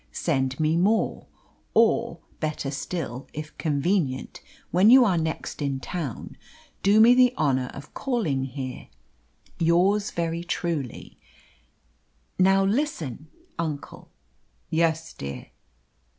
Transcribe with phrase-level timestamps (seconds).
[0.11, 1.27] Send me more,
[1.75, 6.37] or, better still, if convenient, when you are next in town,
[6.81, 8.87] do me the honour of calling here.
[9.59, 11.19] Yours very truly'
[12.39, 13.27] "Now listen,
[13.59, 14.09] uncle."
[14.71, 15.49] "Yes, dear!"